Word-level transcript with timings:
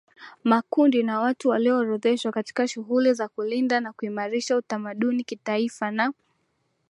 makundi 0.43 1.03
na 1.03 1.19
watu 1.19 1.49
waliyoorodheshwa 1.49 2.31
katika 2.31 2.67
shughuli 2.67 3.13
za 3.13 3.27
kulinda 3.27 3.79
na 3.79 3.93
kuimaridsha 3.93 4.57
utamaduni 4.57 5.23
Kitaifa 5.23 5.91
na 5.91 6.13